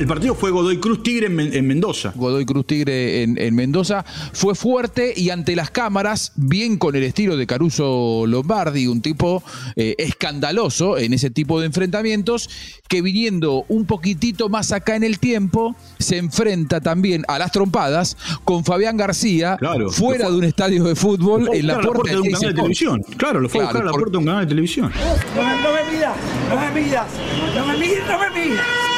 El 0.00 0.06
partido 0.06 0.34
fue 0.34 0.50
Godoy 0.50 0.78
Cruz 0.78 1.02
Tigre 1.02 1.26
en, 1.26 1.66
Mendoza. 1.66 2.14
Godoy 2.16 2.46
Cruz 2.46 2.66
Tigre 2.66 3.22
en, 3.22 3.54
Mendoza. 3.54 4.02
Fue 4.32 4.54
fuerte 4.54 5.12
y 5.14 5.28
ante 5.28 5.54
las 5.54 5.70
cámaras, 5.70 6.32
bien 6.36 6.78
con 6.78 6.96
el 6.96 7.02
estilo 7.02 7.36
de 7.36 7.46
Caruso 7.46 8.24
Lombardi, 8.26 8.86
un 8.86 9.02
tipo 9.02 9.42
eh, 9.76 9.96
escandaloso 9.98 10.96
en 10.96 11.12
ese 11.12 11.28
tipo 11.28 11.60
de 11.60 11.66
enfrentamientos, 11.66 12.48
que 12.88 13.02
viniendo 13.02 13.66
un 13.68 13.84
poquitito 13.84 14.48
más 14.48 14.72
acá 14.72 14.96
en 14.96 15.04
el 15.04 15.18
tiempo, 15.18 15.76
se 15.98 16.16
enfrenta 16.16 16.80
también 16.80 17.22
a 17.28 17.38
las 17.38 17.52
trompadas 17.52 18.16
con 18.44 18.64
Fabián 18.64 18.96
García, 18.96 19.58
fuera 19.90 20.30
de 20.30 20.36
un 20.38 20.44
estadio 20.44 20.84
de 20.84 20.94
fútbol, 20.94 21.50
en 21.52 21.66
la 21.66 21.78
puerta, 21.78 22.10
de 22.10 22.20
un 22.20 22.30
canal 22.30 22.48
de 22.48 22.54
televisión. 22.54 23.02
Claro, 23.18 23.38
lo 23.40 23.50
fue 23.50 23.60
a 23.60 23.64
buscar 23.64 23.82
a 23.82 23.84
la 23.84 23.92
puerta 23.92 24.12
de 24.12 24.16
un 24.16 24.24
canal 24.24 24.46
de 24.46 24.48
televisión. 24.48 24.90
No, 25.36 25.42
me 25.44 25.92
midas, 25.92 26.16
no 26.48 26.58
me 26.58 26.80
midas, 26.80 27.06
no 27.54 27.66
me 27.66 27.76
midas, 27.76 28.08
no 28.08 28.18
me 28.18 28.48
midas. 28.48 28.89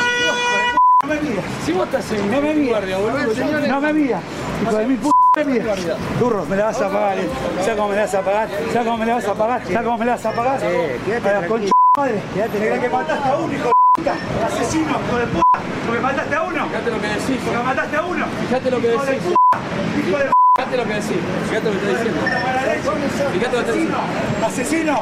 No 1.13 1.21
me 1.21 1.29
mira. 1.29 1.43
Si 1.67 1.73
vos 1.73 1.85
estás 1.85 2.13
en 2.13 2.31
no 2.31 2.41
me 2.41 2.55
mira. 2.55 2.81
No 3.69 3.81
me 3.81 3.93
mira. 3.93 4.21
Hijo 4.63 4.77
de 4.77 4.87
mi 4.87 4.97
p 4.97 5.11
me 5.37 5.45
mira. 5.45 5.75
Turro, 6.19 6.47
me 6.47 6.57
la 6.57 6.65
vas 6.67 6.81
a 6.81 6.89
pagar. 6.89 7.19
Eh. 7.19 7.29
¿Sabes 7.61 7.77
cómo 7.77 7.89
me 7.89 7.97
la 7.97 8.03
vas 8.03 8.15
a 8.15 8.23
pagar? 8.23 8.49
¿Sabes 8.49 8.87
cómo 8.87 8.99
me 8.99 9.07
la 9.07 9.15
vas 9.15 9.29
a 9.29 9.35
pagar? 9.35 9.63
¿Sabes 9.63 9.83
cómo 9.83 9.99
me 9.99 10.05
la 10.07 10.13
vas 10.13 10.27
a 10.27 10.33
pagar? 10.33 10.61
Sí, 10.61 10.67
quédate 11.05 11.21
tranquilo. 11.21 11.73
madre. 11.99 12.23
Quédate 12.35 12.81
que 12.81 12.89
mataste 12.89 13.29
a 13.29 13.37
uno, 13.37 13.53
hijo 13.53 13.69
de 13.69 13.73
puta. 13.95 14.15
Asesino, 14.47 14.91
hijo 15.07 15.19
de 15.19 15.27
puta. 15.27 15.61
Porque 15.87 16.01
mataste 16.01 16.35
a 16.35 16.43
uno. 16.43 16.67
Fíjate 16.69 16.91
lo 16.91 17.01
que 17.01 17.09
decís. 17.09 17.41
Porque 17.45 17.63
mataste 17.63 17.97
a 17.97 18.05
uno. 18.05 18.27
Fíjate 18.47 18.71
lo 18.71 18.81
que 18.81 18.89
decís. 18.89 19.35
Hijo 20.09 20.19
de 20.19 20.32
Fíjate 20.63 20.77
lo 20.77 20.85
que 20.85 20.95
decís. 20.95 21.17
Fíjate 21.49 21.65
lo 21.65 21.71
que 21.73 21.77
estoy 21.79 21.95
diciendo. 21.95 22.21
Fíjate 23.33 23.57
lo 23.57 23.65
que 23.65 23.73
diciendo. 23.73 23.99
Asesino. 24.45 25.01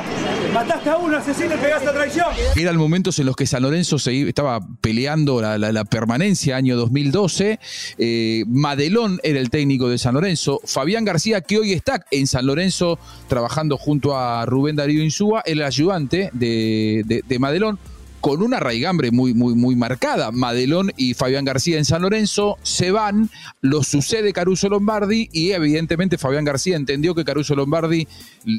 Mataste 0.55 0.91
a 0.91 0.97
uno, 0.97 1.17
asesino 1.19 1.55
y 1.55 1.59
pegaste 1.59 1.89
a 1.89 1.93
traición. 1.93 2.27
Eran 2.57 2.77
momentos 2.77 3.19
en 3.19 3.27
los 3.27 3.37
que 3.37 3.47
San 3.47 3.63
Lorenzo 3.63 3.99
se 3.99 4.29
estaba 4.29 4.61
peleando 4.81 5.43
la, 5.43 5.85
permanencia, 5.85 6.57
año 6.57 6.77
2012. 6.77 7.59
Eh, 7.99 8.45
Madelón 8.49 9.21
era 9.23 9.39
el 9.39 9.51
técnico 9.51 9.91
de 9.91 9.99
San 9.99 10.15
Lorenzo. 10.15 10.61
Fabián 10.65 11.05
García, 11.05 11.43
que 11.43 11.59
hoy 11.59 11.73
está 11.73 12.07
en 12.11 12.27
San 12.27 12.47
Lorenzo 12.47 12.99
trabajando 13.29 13.77
junto 13.77 14.17
a 14.17 14.47
Rubén 14.47 14.77
Darío 14.77 15.03
Insúa, 15.03 15.43
el 15.45 15.63
ayudante 15.63 16.31
de, 16.33 17.03
de, 17.05 17.23
de 17.27 17.39
Madelón 17.39 17.79
con 18.21 18.43
una 18.43 18.61
raigambre 18.61 19.11
muy, 19.11 19.35
muy, 19.35 19.55
muy 19.55 19.77
marcada. 19.77 20.31
Madelón 20.31 20.93
y 20.97 21.15
Fabián 21.15 21.45
García 21.45 21.79
en 21.79 21.85
San 21.85 22.03
Lorenzo 22.03 22.59
se 22.63 22.91
van, 22.91 23.31
lo 23.61 23.83
sucede 23.83 24.33
Caruso 24.33 24.69
Lombardi 24.69 25.29
y 25.33 25.53
evidentemente 25.53 26.19
Fabián 26.19 26.45
García 26.45 26.77
entendió 26.77 27.15
que 27.15 27.25
Caruso 27.25 27.55
Lombardi, 27.55 28.07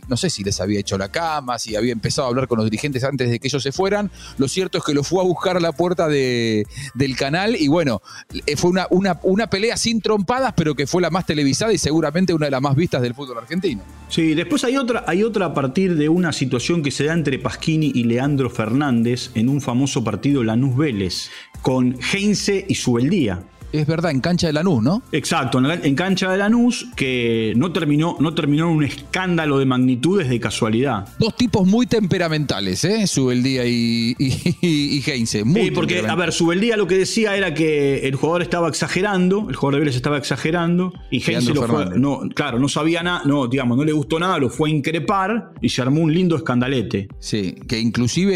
no 0.08 0.18
sé 0.18 0.30
si 0.30 0.44
les 0.44 0.60
había 0.60 0.80
hecho 0.80 0.98
la 0.98 1.10
cama, 1.10 1.60
si 1.60 1.76
había 1.76 1.92
empezado 1.92 2.28
a 2.28 2.30
hablar 2.30 2.48
con 2.48 2.58
los 2.58 2.66
dirigentes 2.66 3.04
antes 3.04 3.30
de 3.30 3.40
que 3.40 3.48
ellos 3.48 3.64
se 3.64 3.72
fueran. 3.72 4.12
Lo 4.38 4.48
cierto 4.48 4.78
es 4.78 4.84
que 4.84 4.94
lo 4.94 5.04
fue 5.04 5.22
a 5.22 5.26
buscar 5.26 5.58
a 5.58 5.60
la 5.60 5.72
puerta 5.72 6.08
de, 6.08 6.66
del 6.94 7.16
canal 7.16 7.56
y 7.56 7.68
bueno, 7.68 8.02
eh, 8.46 8.56
fue 8.56 8.72
una, 8.72 8.88
una, 8.90 9.20
una 9.24 9.48
pelea 9.48 9.78
sin 9.78 10.02
trompadas, 10.02 10.54
pero 10.56 10.76
que 10.76 10.88
fue 10.88 11.02
la 11.02 11.10
más 11.10 11.26
televisada 11.26 11.74
y 11.74 11.78
seguramente 11.78 12.34
una 12.34 12.48
de 12.48 12.52
las 12.52 12.62
más 12.62 12.76
vistas 12.76 13.02
del 13.02 13.14
fútbol 13.14 13.38
argentino. 13.38 13.84
Sí, 14.12 14.34
después 14.34 14.66
hay 14.66 14.76
otra, 14.76 15.06
hay 15.08 15.24
otra 15.24 15.46
a 15.46 15.54
partir 15.54 15.96
de 15.96 16.10
una 16.10 16.34
situación 16.34 16.84
que 16.84 16.92
se 16.92 17.06
da 17.06 17.14
entre 17.14 17.40
Pasquini 17.40 17.94
y 17.96 18.04
Leandro 18.04 18.50
Fernández 18.50 19.32
en 19.36 19.48
un 19.48 19.62
famoso 19.62 20.04
partido 20.04 20.44
Lanús 20.44 20.76
Vélez, 20.76 21.30
con 21.62 21.96
Heinze 22.12 22.66
y 22.68 22.76
Subeldía. 22.76 23.46
Es 23.72 23.88
verdad, 23.88 24.12
en 24.12 24.22
cancha 24.22 24.48
de 24.48 24.54
Lanús, 24.54 24.84
¿no? 24.84 25.02
Exacto, 25.12 25.58
en, 25.60 25.68
la- 25.68 25.76
en 25.76 25.96
cancha 25.96 26.30
de 26.32 26.38
Lanús, 26.38 26.88
que 26.96 27.54
no 27.56 27.72
terminó, 27.72 28.18
no 28.20 28.34
terminó 28.34 28.70
en 28.70 28.78
un 28.78 28.84
escándalo 28.84 29.60
de 29.60 29.66
magnitudes 29.66 30.30
de 30.30 30.40
casualidad. 30.40 31.08
Dos 31.20 31.36
tipos 31.36 31.68
muy 31.68 31.86
temperamentales, 31.88 32.84
¿eh? 32.84 33.08
Subeldía 33.08 33.66
y, 33.66 34.16
y, 34.20 34.58
y 34.62 35.04
Heinze. 35.10 35.44
Muy 35.44 35.62
Sí, 35.66 35.72
porque, 35.72 36.00
a 36.08 36.16
ver, 36.16 36.32
Subeldía 36.34 36.76
lo 36.78 36.88
que 36.88 36.98
decía 36.98 37.36
era 37.38 37.54
que 37.54 38.08
el 38.08 38.16
jugador 38.16 38.42
estaba 38.42 38.68
exagerando, 38.68 39.48
el 39.50 39.56
jugador 39.56 39.76
de 39.76 39.80
Vélez 39.82 39.96
estaba 39.96 40.18
exagerando, 40.18 40.94
y 41.10 41.22
Heinze 41.22 41.54
lo 41.54 41.64
fue, 41.68 41.98
no, 42.00 42.22
claro, 42.34 42.60
no 42.60 42.68
sabía 42.68 43.04
nada, 43.04 43.22
no, 43.26 43.48
digamos, 43.48 43.78
no 43.78 43.84
le 43.86 43.92
gustó 43.94 44.20
nada, 44.20 44.38
lo 44.38 44.50
fue 44.50 44.70
a 44.70 44.74
increpar 44.74 45.54
y 45.62 45.70
se 45.70 45.82
armó 45.82 46.02
un 46.02 46.14
lindo 46.14 46.36
escandalete. 46.36 47.08
Sí, 47.20 47.56
que 47.68 47.80
inclusive 47.80 48.34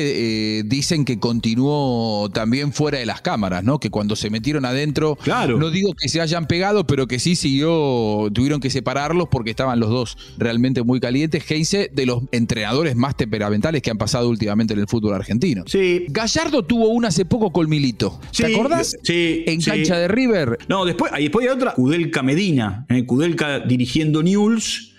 eh, 0.60 0.64
dicen 0.66 1.04
que 1.06 1.20
continuó 1.20 2.30
también 2.34 2.72
fuera 2.74 3.00
de 3.00 3.06
las 3.06 3.22
cámaras, 3.22 3.64
¿no? 3.64 3.80
Que 3.80 3.90
cuando 3.90 4.16
se 4.16 4.30
metieron 4.30 4.66
adentro, 4.66 5.18
Claro. 5.26 5.58
no 5.58 5.70
digo 5.72 5.94
que 6.00 6.08
se 6.08 6.22
hayan 6.22 6.46
pegado, 6.48 6.86
pero 6.88 7.08
que 7.08 7.20
sí 7.20 7.36
siguió, 7.36 8.30
tuvieron 8.32 8.62
que 8.62 8.70
separarlos 8.70 9.28
porque 9.30 9.50
estaban 9.50 9.80
los 9.80 9.90
dos 9.90 10.18
realmente 10.38 10.84
muy 10.84 11.00
calientes. 11.00 11.44
Heinze, 11.52 11.90
de 11.94 12.06
los 12.06 12.24
entrenadores 12.32 12.96
más 12.96 13.18
temperamentales 13.18 13.82
que 13.82 13.90
han 13.92 13.98
pasado 13.98 14.30
últimamente 14.30 14.74
en 14.74 14.80
el 14.80 14.88
fútbol 14.88 15.14
argentino. 15.16 15.64
Sí. 15.68 16.06
Gallardo 16.10 16.64
tuvo 16.64 16.90
una 16.90 17.08
hace 17.10 17.26
poco 17.26 17.52
con 17.52 17.68
Milito. 17.70 18.20
¿Te 18.36 18.56
acordás? 18.56 18.96
sí, 19.04 19.44
En 19.48 19.62
sí. 19.62 19.70
cancha 19.72 19.98
de 19.98 20.08
River. 20.08 20.60
No, 20.70 20.86
después, 20.86 21.12
ahí 21.12 21.24
después 21.24 21.48
hay 21.48 21.54
otra, 21.54 21.74
Kudelka 21.74 22.22
Medina, 22.24 22.86
eh, 22.90 23.06
Kudelka 23.06 23.60
dirigiendo 23.60 24.22
News 24.24 24.94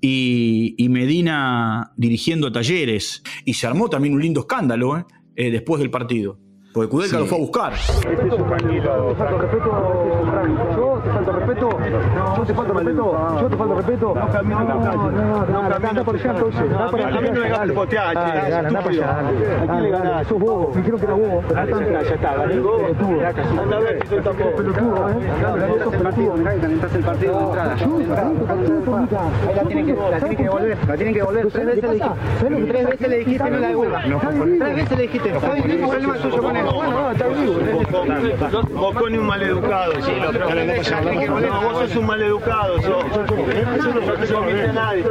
y, 0.00 0.74
y 0.78 0.88
Medina 0.88 1.92
dirigiendo 1.96 2.48
a 2.48 2.52
Talleres. 2.52 3.22
Y 3.44 3.54
se 3.54 3.66
armó 3.66 3.88
también 3.88 4.14
un 4.14 4.22
lindo 4.22 4.40
escándalo 4.40 4.98
eh, 4.98 5.04
eh, 5.36 5.50
después 5.50 5.80
del 5.80 5.90
partido. 5.90 6.38
Porque 6.72 6.88
Kudelka 6.88 7.16
Sí. 7.16 7.22
lo 7.22 7.26
fue 7.26 7.38
a 7.38 7.40
buscar. 7.40 7.72
Yo 7.74 8.36
te 8.36 8.44
falto 9.16 9.38
respeto, 9.38 9.70
yo 12.46 12.54
te 12.54 12.72
respeto, 12.72 13.38
yo 13.40 13.48
te 13.48 13.74
respeto. 13.74 14.14
No 14.14 14.32
camino 14.32 14.64
la 14.64 14.90
calle. 14.90 14.96
No, 14.96 15.46
no, 15.46 15.88
anda 15.88 16.04
por 16.04 16.14
allá 16.14 16.30
entonces. 16.30 16.60
anda 16.60 16.90
por 16.90 17.00
allá. 17.00 17.18
A 17.18 17.20
mí 17.20 17.28
no 17.32 17.40
me 17.40 17.46
hagas 17.46 17.72
putear, 17.72 18.08
che, 18.08 18.20
Dale, 18.20 18.50
dale, 18.50 18.68
anda 18.68 18.80
por 18.80 18.92
allá. 18.92 19.18
¿A 19.18 19.66
quién 19.66 19.82
le 19.82 19.90
ganás? 19.90 20.26
Sos 20.26 20.38
bobo, 20.38 20.72
me 20.74 20.82
quiero 20.82 20.98
que 20.98 21.04
era 21.04 21.14
bobo. 21.14 21.42
Ya 21.54 21.62
está, 21.64 22.02
ya 22.02 22.14
está, 22.14 22.36
¿vale? 22.36 22.54
Anda 22.54 23.76
a 23.76 23.80
ver 23.80 24.02
si 24.02 24.08
soy 24.08 24.20
tampoco. 24.20 24.56
Pelotudo, 24.56 25.10
¿eh? 25.10 25.14
Sos 25.84 25.96
pelotudo. 25.96 26.34
Mirá 26.36 26.54
que 26.54 26.60
calentás 26.60 26.94
el 26.94 27.04
partido 27.04 27.38
de 27.38 27.44
entrada. 27.44 27.76
Ahí 29.48 29.54
la 29.54 29.62
tienen 29.64 29.86
que, 29.86 29.92
devolver, 29.92 30.78
la 30.88 30.96
tienen 30.96 31.14
que 31.14 31.20
devolver. 31.20 31.48
Tres 31.50 31.66
veces 31.66 31.82
le 31.82 31.96
dijiste, 31.96 32.10
tres 32.40 32.86
veces 32.86 33.08
le 33.08 33.16
dijiste 33.18 33.50
no 33.50 33.58
la 33.58 33.68
devuelvas. 33.68 34.04
Tres 34.04 34.76
veces 34.76 34.98
le 34.98 35.02
dijiste, 35.02 35.30
está 35.30 35.52
bien, 35.52 35.80
no 35.80 35.88
problema 35.88 36.14
tuyo 36.16 36.42
con 36.42 36.56
él. 36.56 36.64
Bueno, 36.64 36.90
no, 36.90 37.10
está 37.10 37.26
vivo. 37.28 37.54
Vos 38.74 38.94
con 38.94 39.14
un 39.14 39.26
maleducado, 39.26 39.92
sí, 40.02 40.12
lo 40.20 40.32
No, 41.40 41.62
vos 41.62 41.78
sos 41.78 41.96
un 41.96 42.06
maleducado, 42.06 42.29
sos. 42.38 44.22
Eso 44.22 44.40
no 44.40 44.46
a 44.46 44.72
nadie. 44.72 45.04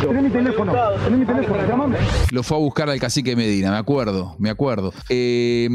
Tenés 0.00 0.22
mi 0.22 0.30
teléfono, 0.30 0.72
tenés 1.04 1.18
mi 1.18 1.26
teléfono, 1.26 1.66
llamame. 1.68 1.96
Lo 2.30 2.42
fue 2.42 2.56
a 2.56 2.60
buscar 2.60 2.90
al 2.90 2.98
cacique 2.98 3.36
Medina, 3.36 3.70
me 3.70 3.76
acuerdo, 3.76 4.36
me 4.38 4.50
acuerdo. 4.50 4.92
Eh, 5.08 5.68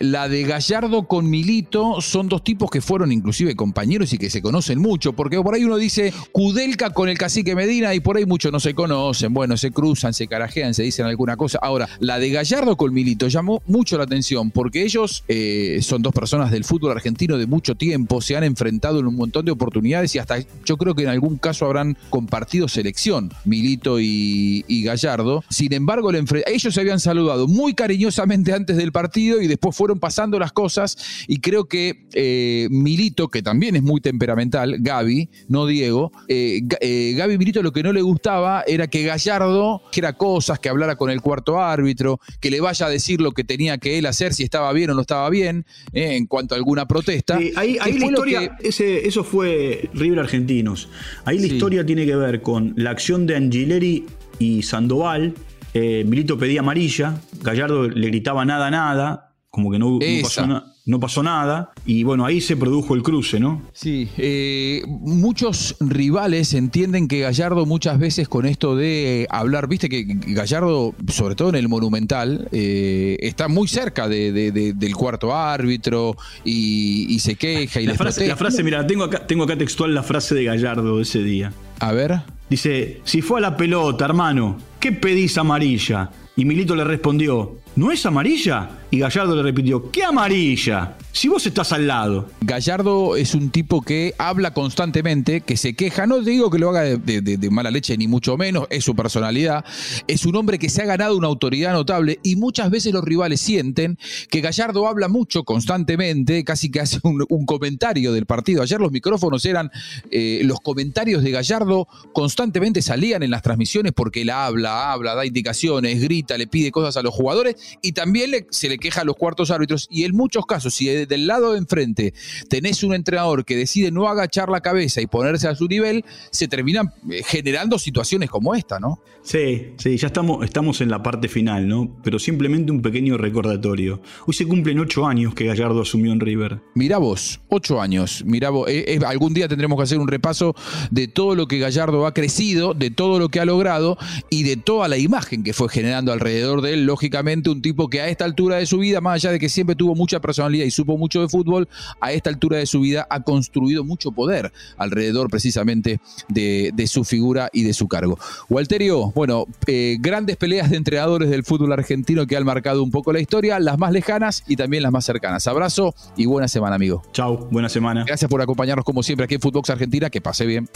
la 0.00 0.28
de 0.28 0.42
Gallardo 0.44 1.06
con 1.06 1.28
Milito 1.28 2.00
son 2.00 2.28
dos 2.28 2.44
tipos 2.44 2.70
que 2.70 2.80
fueron 2.80 3.12
inclusive 3.12 3.54
compañeros 3.56 4.12
y 4.12 4.18
que 4.18 4.30
se 4.30 4.42
conocen 4.42 4.80
mucho, 4.80 5.12
porque 5.12 5.40
por 5.40 5.54
ahí 5.54 5.64
uno 5.64 5.76
dice 5.76 6.12
Kudelka 6.32 6.90
con 6.90 7.08
el 7.08 7.18
cacique 7.18 7.54
Medina 7.54 7.94
y 7.94 8.00
por 8.00 8.16
ahí 8.16 8.26
muchos 8.26 8.52
no 8.52 8.60
se 8.60 8.74
conocen, 8.74 9.32
bueno, 9.34 9.56
se 9.56 9.70
cruzan, 9.70 10.14
se 10.14 10.26
carajean, 10.26 10.74
se 10.74 10.82
dicen 10.82 11.06
alguna 11.06 11.36
cosa. 11.36 11.58
Ahora, 11.62 11.88
la 11.98 12.18
de 12.18 12.30
Gallardo 12.30 12.76
con 12.76 12.92
Milito 12.92 13.28
llamó 13.28 13.62
mucho 13.66 13.98
la 13.98 14.04
atención, 14.04 14.50
porque 14.50 14.82
ellos 14.82 15.24
eh, 15.28 15.78
son 15.82 16.02
dos 16.02 16.12
personas 16.12 16.50
del 16.50 16.64
fútbol 16.64 16.92
argentino 16.92 17.38
de 17.38 17.46
mucho 17.46 17.74
tiempo, 17.74 18.20
se 18.20 18.36
han 18.36 18.44
enfrentado 18.44 19.00
en 19.00 19.06
un 19.06 19.13
montón 19.16 19.44
de 19.44 19.52
oportunidades 19.52 20.14
y 20.14 20.18
hasta 20.18 20.38
yo 20.64 20.76
creo 20.76 20.94
que 20.94 21.02
en 21.02 21.08
algún 21.08 21.36
caso 21.38 21.66
habrán 21.66 21.96
compartido 22.10 22.68
selección, 22.68 23.30
Milito 23.44 24.00
y, 24.00 24.64
y 24.68 24.82
Gallardo. 24.84 25.44
Sin 25.50 25.72
embargo, 25.72 26.10
el 26.10 26.24
ellos 26.46 26.74
se 26.74 26.80
habían 26.80 27.00
saludado 27.00 27.46
muy 27.46 27.74
cariñosamente 27.74 28.52
antes 28.52 28.76
del 28.76 28.92
partido 28.92 29.40
y 29.40 29.46
después 29.46 29.76
fueron 29.76 29.98
pasando 29.98 30.38
las 30.38 30.52
cosas 30.52 30.96
y 31.28 31.38
creo 31.40 31.66
que 31.66 32.06
eh, 32.14 32.68
Milito, 32.70 33.28
que 33.28 33.42
también 33.42 33.76
es 33.76 33.82
muy 33.82 34.00
temperamental, 34.00 34.76
Gaby, 34.80 35.28
no 35.48 35.66
Diego, 35.66 36.12
eh, 36.28 36.62
eh, 36.80 37.14
Gaby 37.16 37.38
Milito 37.38 37.62
lo 37.62 37.72
que 37.72 37.82
no 37.82 37.92
le 37.92 38.02
gustaba 38.02 38.64
era 38.66 38.86
que 38.88 39.02
Gallardo 39.04 39.82
dijera 39.90 40.14
cosas, 40.14 40.58
que 40.58 40.68
hablara 40.68 40.96
con 40.96 41.10
el 41.10 41.20
cuarto 41.20 41.60
árbitro, 41.60 42.20
que 42.40 42.50
le 42.50 42.60
vaya 42.60 42.86
a 42.86 42.90
decir 42.90 43.20
lo 43.20 43.32
que 43.32 43.44
tenía 43.44 43.78
que 43.78 43.98
él 43.98 44.06
hacer, 44.06 44.34
si 44.34 44.42
estaba 44.42 44.72
bien 44.72 44.90
o 44.90 44.94
no 44.94 45.00
estaba 45.00 45.28
bien, 45.30 45.64
eh, 45.92 46.16
en 46.16 46.26
cuanto 46.26 46.54
a 46.54 46.58
alguna 46.58 46.86
protesta. 46.86 47.38
Sí, 47.38 47.52
ahí 47.56 47.76
ahí 47.80 47.98
la 47.98 48.06
historia, 48.06 48.56
que- 48.58 48.68
ese, 48.68 49.03
eso 49.04 49.22
fue 49.24 49.88
River 49.94 50.18
Argentinos. 50.20 50.88
Ahí 51.24 51.38
la 51.38 51.46
Sí. 51.48 51.54
historia 51.54 51.84
tiene 51.86 52.06
que 52.06 52.16
ver 52.16 52.40
con 52.42 52.72
la 52.76 52.90
acción 52.90 53.26
de 53.26 53.36
Angileri 53.36 54.04
y 54.38 54.62
Sandoval. 54.62 55.34
Eh, 55.74 56.04
Milito 56.06 56.38
pedía 56.38 56.60
amarilla, 56.60 57.20
Gallardo 57.42 57.88
le 57.88 58.06
gritaba 58.08 58.44
nada, 58.44 58.70
nada, 58.70 59.32
como 59.50 59.70
que 59.70 59.78
no, 59.78 59.90
no 59.92 59.98
pasó, 60.22 60.46
na- 60.46 60.64
no 60.86 61.00
pasó 61.00 61.22
nada. 61.22 61.72
Y 61.86 62.02
bueno, 62.04 62.24
ahí 62.26 62.40
se 62.40 62.56
produjo 62.56 62.94
el 62.94 63.02
cruce, 63.02 63.40
¿no? 63.40 63.62
Sí, 63.72 64.08
eh, 64.18 64.82
muchos 64.86 65.76
rivales 65.80 66.52
entienden 66.54 67.08
que 67.08 67.20
Gallardo 67.20 67.66
muchas 67.66 67.98
veces 67.98 68.28
con 68.28 68.46
esto 68.46 68.76
de 68.76 69.26
hablar, 69.30 69.68
viste 69.68 69.88
que 69.88 70.04
Gallardo, 70.06 70.94
sobre 71.08 71.34
todo 71.34 71.48
en 71.50 71.54
el 71.56 71.68
Monumental, 71.68 72.48
eh, 72.52 73.16
está 73.20 73.48
muy 73.48 73.68
cerca 73.68 74.08
de- 74.08 74.32
de- 74.32 74.52
de- 74.52 74.72
del 74.74 74.94
cuarto 74.94 75.34
árbitro 75.34 76.16
y, 76.44 77.06
y 77.08 77.18
se 77.20 77.36
queja 77.36 77.80
y 77.80 77.86
La 77.86 77.94
frase, 77.94 78.26
la 78.26 78.36
frase, 78.36 78.62
mira, 78.62 78.86
tengo 78.86 79.04
acá, 79.04 79.26
tengo 79.26 79.44
acá 79.44 79.56
textual 79.56 79.94
la 79.94 80.02
frase 80.02 80.34
de 80.34 80.44
Gallardo 80.44 80.96
de 80.96 81.02
ese 81.02 81.22
día. 81.22 81.52
A 81.80 81.92
ver, 81.92 82.20
Dice, 82.50 83.00
si 83.04 83.22
fue 83.22 83.38
a 83.38 83.40
la 83.40 83.56
pelota, 83.56 84.04
hermano, 84.04 84.58
¿qué 84.78 84.92
pedís 84.92 85.38
amarilla? 85.38 86.10
Y 86.36 86.44
Milito 86.44 86.76
le 86.76 86.84
respondió, 86.84 87.56
¿no 87.76 87.90
es 87.90 88.06
amarilla? 88.06 88.70
Y 88.90 89.00
Gallardo 89.00 89.34
le 89.34 89.42
repitió, 89.42 89.90
¿qué 89.90 90.04
amarilla? 90.04 90.96
Si 91.10 91.28
vos 91.28 91.44
estás 91.46 91.72
al 91.72 91.86
lado. 91.86 92.28
Gallardo 92.40 93.16
es 93.16 93.34
un 93.34 93.50
tipo 93.50 93.82
que 93.82 94.14
habla 94.18 94.54
constantemente, 94.54 95.40
que 95.40 95.56
se 95.56 95.74
queja, 95.74 96.06
no 96.06 96.20
digo 96.20 96.50
que 96.50 96.58
lo 96.58 96.70
haga 96.70 96.82
de, 96.82 97.50
mala 97.50 97.72
leche 97.72 97.96
ni 97.96 98.06
mucho 98.06 98.36
menos, 98.36 98.66
es 98.70 98.84
su 98.84 98.94
personalidad, 98.94 99.64
es 100.06 100.26
un 100.26 100.36
hombre 100.36 100.58
que 100.58 100.68
se 100.68 100.82
ha 100.82 100.86
ganado 100.86 101.16
una 101.16 101.26
autoridad 101.26 101.72
notable 101.72 102.20
y 102.22 102.36
muchas 102.36 102.70
veces 102.70 102.92
los 102.92 103.02
rivales 103.04 103.40
sienten 103.40 103.98
que 104.30 104.40
Gallardo 104.40 104.86
habla 104.86 105.08
mucho 105.08 105.42
constantemente, 105.42 106.44
casi 106.44 106.70
que 106.70 106.80
hace 106.80 107.00
un, 107.02 107.24
un 107.28 107.46
comentario 107.46 108.12
del 108.12 108.26
partido. 108.26 108.62
Ayer 108.62 108.80
los 108.80 108.92
micrófonos 108.92 109.44
eran, 109.44 109.72
eh, 110.10 110.42
los 110.44 110.60
comentarios 110.60 111.22
de 111.24 111.32
Gallardo 111.32 111.88
constantemente 112.12 112.82
salían 112.82 113.24
en 113.24 113.30
las 113.30 113.42
transmisiones 113.42 113.92
porque 113.92 114.22
él 114.22 114.30
habla, 114.30 114.92
habla, 114.92 115.14
da 115.14 115.26
indicaciones, 115.26 116.00
grita, 116.00 116.38
le 116.38 116.46
pide 116.46 116.70
cosas 116.70 116.96
a 116.96 117.02
los 117.02 117.12
jugadores 117.12 117.56
y 117.82 117.92
también 117.92 118.30
le- 118.30 118.46
se 118.50 118.68
le 118.68 118.78
queja 118.78 119.02
a 119.02 119.04
los 119.04 119.16
cuartos 119.16 119.50
árbitros 119.50 119.86
y 119.90 120.04
en 120.04 120.12
muchos 120.14 120.46
casos, 120.46 120.74
si 120.74 120.86
de- 120.86 121.06
del 121.06 121.26
lado 121.26 121.52
de 121.52 121.58
enfrente 121.58 122.14
tenés 122.48 122.82
un 122.82 122.94
entrenador 122.94 123.44
que 123.44 123.56
decide 123.56 123.90
no 123.90 124.08
agachar 124.08 124.48
la 124.48 124.60
cabeza 124.60 125.00
y 125.00 125.06
ponerse 125.06 125.48
a 125.48 125.54
su 125.54 125.66
nivel, 125.66 126.04
se 126.30 126.48
terminan 126.48 126.92
eh, 127.10 127.22
generando 127.26 127.78
situaciones 127.78 128.30
como 128.30 128.54
esta, 128.54 128.78
¿no? 128.80 129.00
Sí, 129.22 129.72
sí, 129.78 129.96
ya 129.96 130.08
estamos, 130.08 130.44
estamos 130.44 130.80
en 130.82 130.90
la 130.90 131.02
parte 131.02 131.28
final, 131.28 131.66
¿no? 131.66 131.96
Pero 132.04 132.18
simplemente 132.18 132.70
un 132.72 132.82
pequeño 132.82 133.16
recordatorio. 133.16 134.02
Hoy 134.26 134.34
se 134.34 134.46
cumplen 134.46 134.78
ocho 134.80 135.06
años 135.06 135.34
que 135.34 135.46
Gallardo 135.46 135.80
asumió 135.82 136.12
en 136.12 136.20
River. 136.20 136.60
Mirá 136.74 136.98
vos, 136.98 137.40
ocho 137.48 137.80
años. 137.80 138.22
Mirá 138.26 138.50
vos, 138.50 138.68
eh, 138.68 138.84
eh, 138.86 138.98
algún 139.06 139.32
día 139.32 139.48
tendremos 139.48 139.78
que 139.78 139.84
hacer 139.84 139.98
un 139.98 140.08
repaso 140.08 140.54
de 140.90 141.08
todo 141.08 141.34
lo 141.34 141.46
que 141.48 141.58
Gallardo 141.58 142.06
ha 142.06 142.12
crecido, 142.14 142.74
de 142.74 142.90
todo 142.90 143.18
lo 143.18 143.28
que 143.30 143.40
ha 143.40 143.44
logrado 143.46 143.96
y 144.30 144.42
de 144.42 144.56
toda 144.56 144.88
la 144.88 144.98
imagen 144.98 145.42
que 145.42 145.52
fue 145.54 145.68
generando 145.70 146.12
alrededor 146.12 146.60
de 146.60 146.74
él. 146.74 146.84
Lógicamente, 146.84 147.48
un 147.54 147.62
tipo 147.62 147.88
que 147.88 148.00
a 148.00 148.08
esta 148.08 148.24
altura 148.24 148.56
de 148.56 148.66
su 148.66 148.78
vida, 148.78 149.00
más 149.00 149.14
allá 149.14 149.32
de 149.32 149.38
que 149.38 149.48
siempre 149.48 149.74
tuvo 149.76 149.94
mucha 149.94 150.20
personalidad 150.20 150.64
y 150.64 150.70
supo 150.70 150.98
mucho 150.98 151.20
de 151.20 151.28
fútbol, 151.28 151.68
a 152.00 152.12
esta 152.12 152.30
altura 152.30 152.58
de 152.58 152.66
su 152.66 152.80
vida 152.80 153.06
ha 153.08 153.22
construido 153.22 153.84
mucho 153.84 154.12
poder 154.12 154.52
alrededor 154.76 155.30
precisamente 155.30 156.00
de, 156.28 156.70
de 156.74 156.86
su 156.86 157.04
figura 157.04 157.48
y 157.52 157.62
de 157.62 157.72
su 157.72 157.88
cargo. 157.88 158.18
Walterio, 158.48 159.12
bueno, 159.12 159.46
eh, 159.66 159.96
grandes 160.00 160.36
peleas 160.36 160.70
de 160.70 160.76
entrenadores 160.76 161.30
del 161.30 161.44
fútbol 161.44 161.72
argentino 161.72 162.26
que 162.26 162.36
han 162.36 162.44
marcado 162.44 162.82
un 162.82 162.90
poco 162.90 163.12
la 163.12 163.20
historia, 163.20 163.58
las 163.60 163.78
más 163.78 163.92
lejanas 163.92 164.44
y 164.46 164.56
también 164.56 164.82
las 164.82 164.92
más 164.92 165.04
cercanas. 165.04 165.46
Abrazo 165.46 165.94
y 166.16 166.26
buena 166.26 166.48
semana, 166.48 166.76
amigo. 166.76 167.02
Chau, 167.12 167.48
buena 167.50 167.68
semana. 167.68 168.04
Gracias 168.06 168.30
por 168.30 168.42
acompañarnos 168.42 168.84
como 168.84 169.02
siempre 169.02 169.24
aquí 169.24 169.34
en 169.34 169.40
Footbox 169.40 169.70
Argentina. 169.70 170.10
Que 170.10 170.20
pase 170.20 170.46
bien. 170.46 170.68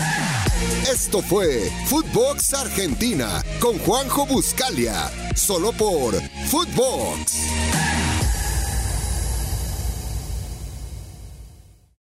Esto 1.00 1.22
fue 1.22 1.70
Footbox 1.86 2.54
Argentina 2.54 3.40
con 3.60 3.78
Juanjo 3.78 4.26
Buscalia, 4.26 5.08
solo 5.36 5.70
por 5.70 6.20
Footbox. 6.50 7.97